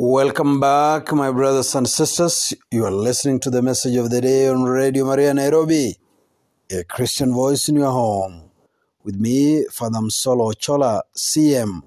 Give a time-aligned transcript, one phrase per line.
[0.00, 2.54] Welcome back, my brothers and sisters.
[2.70, 5.96] You are listening to the message of the day on Radio Maria Nairobi,
[6.70, 8.48] a Christian voice in your home.
[9.02, 11.82] With me, Father Msolo Chola, CM,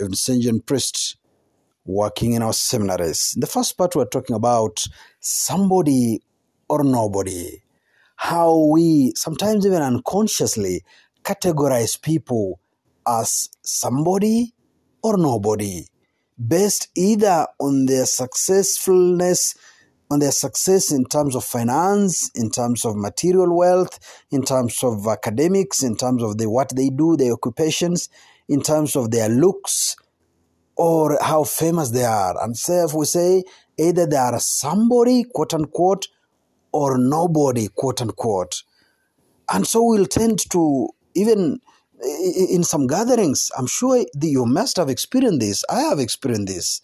[0.00, 1.18] a Vincentian priest
[1.84, 3.34] working in our seminaries.
[3.36, 4.84] In the first part, we're talking about
[5.20, 6.22] somebody
[6.68, 7.62] or nobody.
[8.16, 10.82] How we sometimes even unconsciously
[11.22, 12.58] categorize people
[13.06, 14.52] as somebody
[15.00, 15.86] or nobody
[16.44, 19.54] based either on their successfulness,
[20.10, 23.98] on their success in terms of finance, in terms of material wealth,
[24.30, 28.08] in terms of academics, in terms of the what they do, their occupations,
[28.48, 29.96] in terms of their looks,
[30.76, 32.36] or how famous they are.
[32.42, 33.44] And so if we say
[33.78, 36.06] either they are somebody, quote unquote,
[36.72, 38.62] or nobody, quote unquote.
[39.50, 41.60] And so we'll tend to even
[42.02, 45.64] in some gatherings, I'm sure you must have experienced this.
[45.70, 46.80] I have experienced this.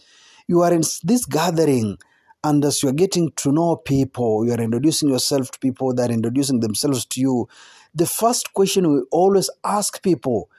[0.49, 1.99] You are in this gathering,
[2.45, 6.11] and as you are getting to know people, you are introducing yourself to people that
[6.11, 7.49] are introducing themselves to you.
[7.95, 10.51] The first question we always ask people,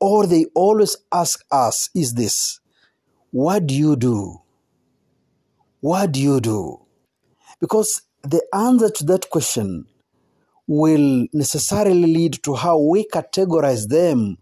[0.00, 2.60] or they always ask us, is this
[3.32, 4.40] What do you do?
[5.80, 6.80] What do you do?
[7.60, 9.86] Because the answer to that question
[10.66, 14.38] will necessarily lead to how we categorize them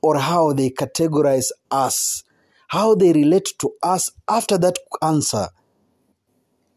[0.00, 2.24] or how they categorize us.
[2.68, 5.48] How they relate to us after that answer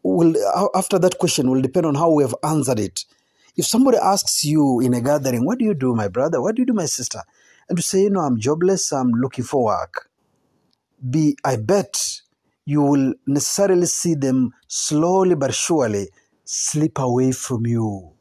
[0.02, 0.34] will
[0.74, 3.04] after that question will depend on how we have answered it.
[3.56, 6.42] If somebody asks you in a gathering, what do you do, my brother?
[6.42, 7.22] What do you do, my sister?
[7.68, 10.10] And you say, you know, I'm jobless, I'm looking for work.
[11.10, 12.20] Be I bet
[12.64, 16.08] you will necessarily see them slowly but surely
[16.44, 18.15] slip away from you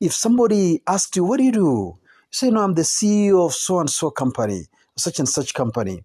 [0.00, 1.60] if somebody asks you, what do you do?
[1.60, 1.98] You
[2.30, 6.02] say, no, I'm the CEO of so and so company, such and such company.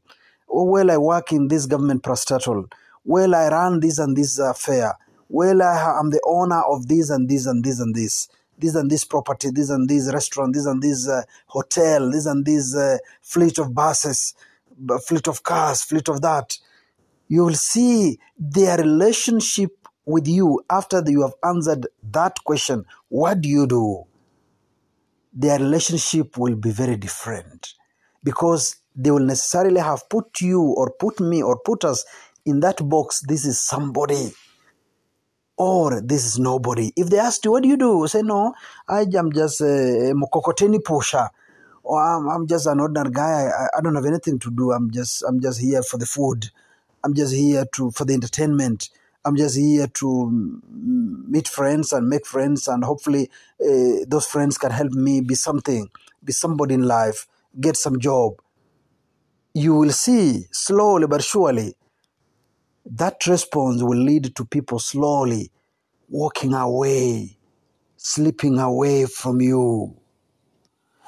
[0.48, 2.72] Well, I work in this government parastatal.
[3.06, 4.94] Well, I run this and this affair.
[5.30, 8.28] Well, I am the owner of this and this and this and this.
[8.58, 12.46] This and this property, this and this restaurant, this and this uh, hotel, this and
[12.46, 14.34] this uh, fleet of buses,
[15.06, 16.58] fleet of cars, fleet of that.
[17.28, 23.50] You will see their relationship with you after you have answered that question what do
[23.50, 24.04] you do?
[25.34, 27.74] Their relationship will be very different
[28.24, 32.06] because they will necessarily have put you or put me or put us
[32.46, 34.32] in that box this is somebody
[35.58, 36.92] or this is nobody.
[36.96, 38.08] If they ask you what do you do?
[38.08, 38.54] Say no
[38.88, 41.30] i am just a mukokoteni pusher.
[41.84, 43.48] Or I'm, I'm just an ordinary guy.
[43.48, 44.72] I, I don't have anything to do.
[44.72, 46.50] I'm just i'm just here for the food.
[47.04, 48.90] I'm just here to for the entertainment
[49.26, 53.32] I'm just here to meet friends and make friends, and hopefully
[53.62, 55.90] uh, those friends can help me be something,
[56.24, 57.28] be somebody in life,
[57.60, 58.34] get some job.
[59.54, 61.76] You will see slowly but surely
[62.86, 65.52] that response will lead to people slowly
[66.10, 67.38] walking away,
[67.98, 69.96] slipping away from you.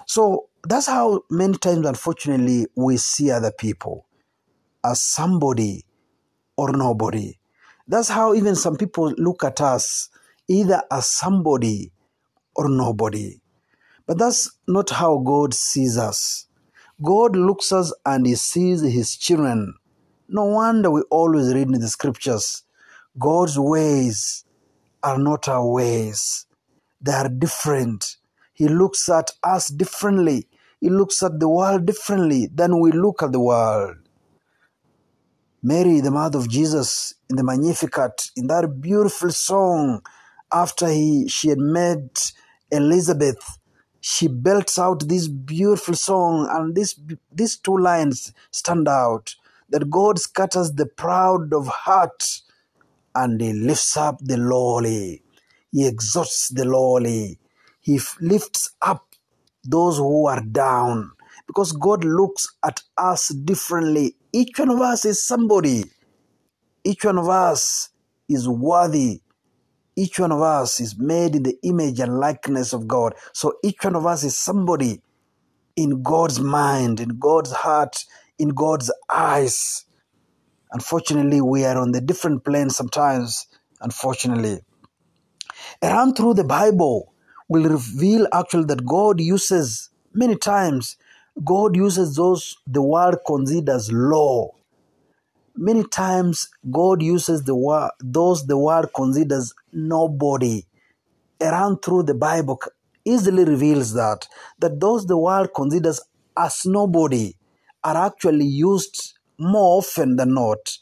[0.08, 4.06] So that's how many times, unfortunately, we see other people
[4.86, 5.86] as somebody
[6.58, 7.37] or nobody.
[7.88, 10.10] That's how even some people look at us,
[10.50, 11.92] either as somebody
[12.56, 13.40] or nobody.
[14.08, 16.48] But that's not how God sees us.
[17.04, 19.76] God looks us and He sees His children.
[20.30, 22.64] No wonder we always read in the scriptures
[23.20, 24.46] God's ways
[25.04, 26.46] are not our ways,
[27.02, 28.18] they are different.
[28.54, 30.48] He looks at us differently.
[30.82, 33.98] He looks at the world differently than we look at the world.
[35.64, 40.02] Mary, the mother of Jesus, in the Magnificat, in that beautiful song,
[40.54, 42.32] after he she had met
[42.72, 43.60] Elizabeth,
[44.00, 47.00] she belts out this beautiful song, and this
[47.32, 49.36] these two lines stand out:
[49.70, 52.42] that God scatters the proud of heart,
[53.16, 55.24] and He lifts up the lowly.
[55.72, 57.40] He exalts the lowly.
[57.82, 59.08] He lifts up
[59.66, 61.12] those who are down
[61.48, 64.16] because God looks at us differently.
[64.34, 65.86] Each one of us is somebody.
[66.84, 67.90] Each one of us
[68.30, 69.22] is worthy.
[69.96, 73.14] Each one of us is made in the image and likeness of God.
[73.34, 75.02] So each one of us is somebody
[75.76, 78.06] in God's mind, in God's heart,
[78.38, 79.86] in God's eyes.
[80.72, 83.48] Unfortunately, we are on the different plane sometimes,
[83.82, 84.60] unfortunately.
[85.82, 87.14] Around through the Bible
[87.48, 90.98] will reveal actually that God uses many times
[91.44, 94.56] God uses those the world considers low.
[95.56, 100.64] Many times God uses the word those the world considers nobody.
[101.42, 102.60] Around through the Bible
[103.06, 104.28] easily reveals that
[104.60, 106.02] that those the world considers
[106.38, 107.36] as nobody
[107.84, 110.78] are actually used more often than not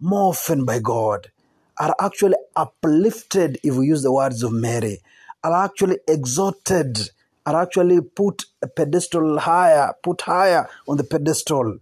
[0.00, 1.30] more often by God,
[1.78, 5.00] are actually uplifted, if we use the words of Mary,
[5.42, 7.10] are actually exalted,
[7.46, 11.78] are actually put a pedestal higher, put higher on the pedestal.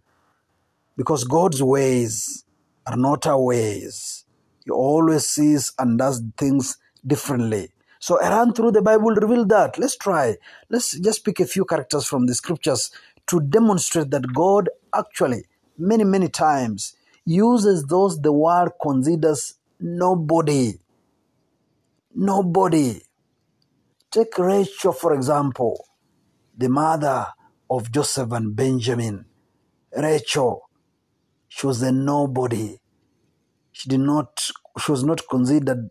[0.96, 2.44] Because God's ways
[2.87, 4.25] are not our ways.
[4.64, 7.70] He always sees and does things differently.
[7.99, 9.78] So I ran through the Bible revealed that.
[9.78, 10.37] Let's try.
[10.69, 12.90] Let's just pick a few characters from the scriptures
[13.28, 15.44] to demonstrate that God actually,
[15.78, 16.94] many, many times,
[17.25, 20.75] uses those the world considers nobody.
[22.14, 23.00] Nobody.
[24.14, 25.84] Take Rachel, for example,
[26.56, 27.28] the mother
[27.70, 29.26] of Joseph and Benjamin.
[29.96, 30.70] Rachel,
[31.49, 32.78] she was a nobody.
[33.72, 34.50] She did not,
[34.81, 35.90] she was not considered,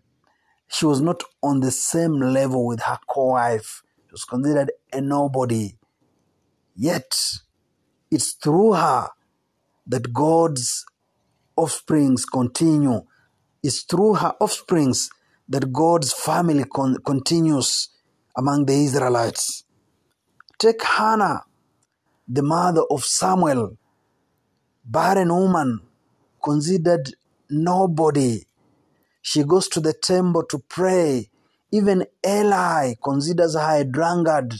[0.70, 3.84] she was not on the same level with her co-wife.
[4.08, 5.76] She was considered a nobody.
[6.76, 7.20] Yet,
[8.12, 9.10] it's through her
[9.88, 10.86] that God's
[11.58, 13.02] offsprings continue.
[13.64, 15.10] It's through her offsprings
[15.50, 17.90] that God's family con- continues
[18.38, 19.64] among the Israelites.
[20.60, 21.44] Take Hannah,
[22.28, 23.78] the mother of Samuel,
[24.86, 25.82] barren woman,
[26.44, 27.16] considered
[27.50, 28.44] nobody.
[29.22, 31.30] She goes to the temple to pray.
[31.72, 34.54] Even Eli considers her a drunkard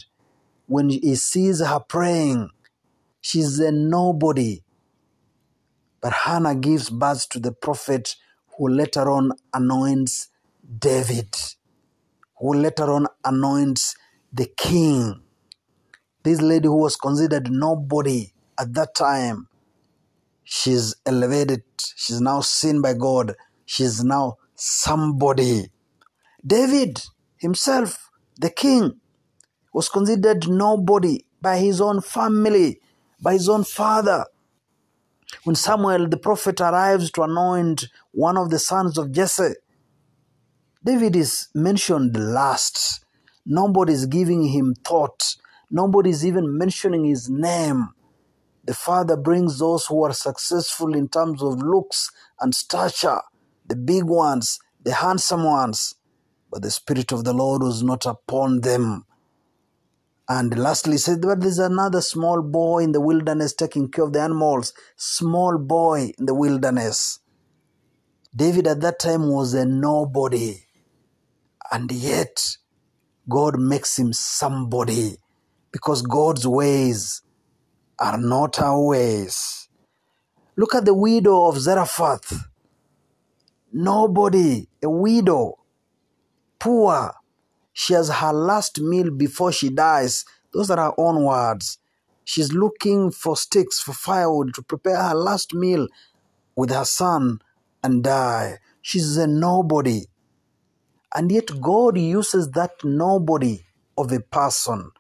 [0.68, 2.50] when he sees her praying.
[3.22, 4.64] She's a nobody.
[6.02, 8.16] But Hannah gives birth to the prophet
[8.58, 10.30] who later on anoints
[10.80, 11.36] David,
[12.44, 13.96] who later on anoints
[14.34, 15.22] the king.
[16.24, 19.48] This lady who was considered nobody at that time,
[20.44, 21.64] she's elevated.
[21.96, 23.36] She's now seen by God.
[23.66, 25.70] She's now somebody.
[26.46, 27.02] David
[27.38, 29.00] himself, the king,
[29.74, 32.82] was considered nobody by his own family,
[33.22, 34.26] by his own father.
[35.46, 39.54] When Samuel the prophet arrives to anoint one of the sons of Jesse,
[40.86, 43.06] David is mentioned last.
[43.46, 45.36] Nobody is giving him thought.
[45.72, 47.90] Nobody is even mentioning his name.
[48.66, 53.22] The Father brings those who are successful in terms of looks and stature,
[53.66, 55.96] the big ones, the handsome ones,
[56.52, 59.06] but the Spirit of the Lord was not upon them.
[60.28, 64.22] And lastly, said, But there's another small boy in the wilderness taking care of the
[64.22, 64.74] animals.
[64.98, 67.20] Small boy in the wilderness.
[68.36, 70.60] David at that time was a nobody.
[71.74, 72.58] And yet,
[73.28, 75.18] God makes him somebody
[75.72, 77.24] because God's ways
[77.98, 79.68] are not our ways.
[80.56, 82.48] Look at the widow of Zarephath.
[83.72, 85.58] Nobody, a widow,
[86.60, 87.12] poor.
[87.74, 90.26] She has her last meal before she dies.
[90.54, 91.80] Those are her own words.
[92.24, 95.88] She's looking for sticks, for firewood to prepare her last meal
[96.56, 97.40] with her son
[97.84, 98.60] and die.
[98.84, 100.06] She's a nobody.
[101.16, 103.62] And yet God uses that nobody
[103.98, 104.92] of a person,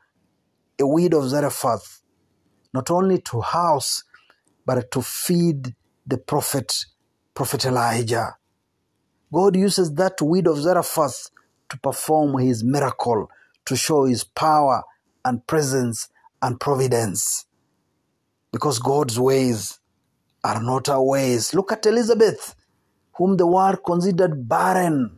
[0.80, 2.01] a widow of Zarephath,
[2.74, 4.04] not only to house,
[4.65, 5.75] but to feed
[6.07, 6.86] the prophet,
[7.33, 8.38] Prophet Elijah.
[9.33, 11.30] God uses that widow of Zarephath
[11.69, 13.30] to perform his miracle,
[13.66, 14.83] to show his power
[15.25, 16.09] and presence
[16.42, 17.45] and providence.
[18.51, 19.80] Because God's ways
[20.44, 21.54] are not our ways.
[21.54, 22.56] Look at Elizabeth,
[23.16, 25.18] whom the world considered barren.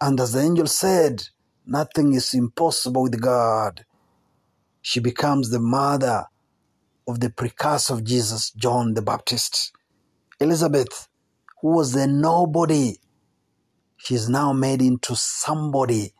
[0.00, 1.24] And as the angel said,
[1.66, 3.84] nothing is impossible with God.
[4.82, 6.26] She becomes the mother
[7.08, 9.72] of the precursor of Jesus, John the Baptist.
[10.40, 11.08] Elizabeth,
[11.62, 12.96] who was a nobody,
[13.98, 16.14] she is now made into somebody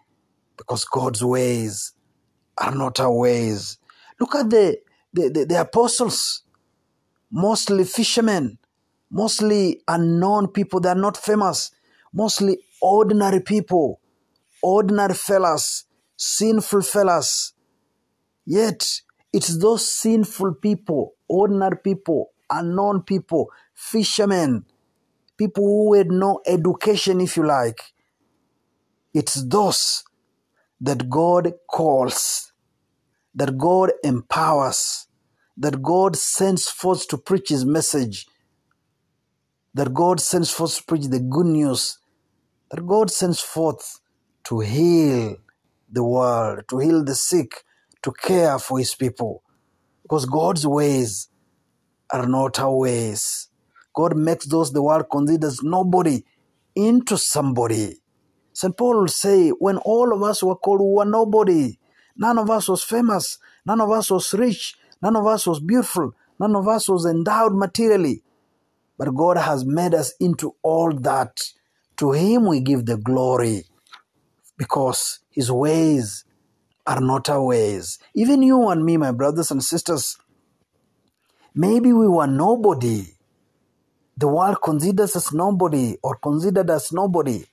[0.56, 1.92] because God's ways
[2.58, 3.78] are not our ways.
[4.20, 4.78] Look at the,
[5.12, 6.42] the, the, the apostles,
[7.30, 8.58] mostly fishermen,
[9.10, 11.72] mostly unknown people, they are not famous,
[12.12, 14.00] mostly ordinary people,
[14.62, 15.84] ordinary fellas,
[16.16, 17.52] sinful fellas.
[18.46, 19.00] Yet,
[19.32, 24.64] it's those sinful people, ordinary people, unknown people, fishermen,
[25.37, 27.80] people who had no education, if you like.
[29.14, 30.04] It's those
[30.80, 32.52] that God calls,
[33.34, 35.06] that God empowers,
[35.56, 38.26] that God sends forth to preach His message,
[39.75, 41.99] that God sends forth to preach the good news,
[42.70, 44.00] that God sends forth
[44.44, 45.36] to heal
[45.90, 47.64] the world, to heal the sick,
[48.02, 49.42] to care for His people.
[50.02, 51.28] Because God's ways
[52.12, 53.48] are not our ways.
[53.94, 56.24] God makes those the world considers nobody
[56.74, 57.96] into somebody.
[58.52, 58.76] St.
[58.76, 61.78] Paul say, when all of us were called, we were nobody.
[62.16, 63.38] None of us was famous.
[63.66, 64.76] None of us was rich.
[65.02, 66.14] None of us was beautiful.
[66.38, 68.22] None of us was endowed materially.
[68.98, 71.40] But God has made us into all that.
[72.00, 73.64] To Him we give the glory
[74.57, 76.25] because His ways
[76.87, 77.99] are not our ways.
[78.14, 80.16] Even you and me, my brothers and sisters,
[81.54, 83.04] maybe we were nobody.
[84.16, 87.45] The world considers us nobody or considered us nobody.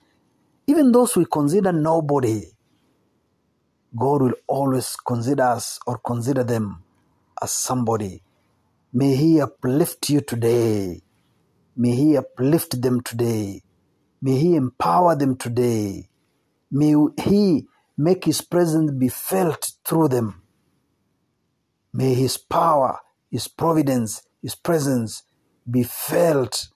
[0.65, 2.43] Even those we consider nobody,
[3.97, 6.85] God will always consider us or consider them
[7.41, 8.23] as somebody.
[8.93, 11.01] May He uplift you today.
[11.75, 13.61] May He uplift them today.
[14.21, 16.09] May He empower them today.
[16.71, 20.41] May He make His presence be felt through them.
[21.93, 22.99] May His power,
[23.31, 25.23] His providence, His presence
[25.69, 26.67] be felt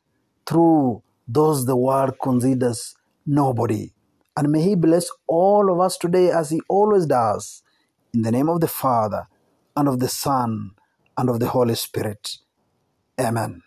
[0.45, 2.95] through those the world considers
[3.25, 3.91] nobody.
[4.37, 7.63] And may He bless all of us today as He always does.
[8.13, 9.27] In the name of the Father,
[9.75, 10.71] and of the Son,
[11.17, 12.37] and of the Holy Spirit.
[13.19, 13.61] Amen.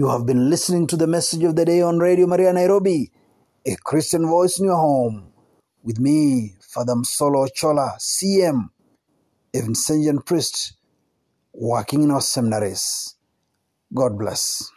[0.00, 3.12] You have been listening to the message of the day on Radio Maria Nairobi,
[3.66, 5.30] a Christian voice in your home,
[5.82, 8.70] with me, Father Msolo Chola, CM,
[9.54, 10.72] a Vincentian priest,
[11.52, 13.14] working in our seminaries.
[13.94, 14.70] God bless.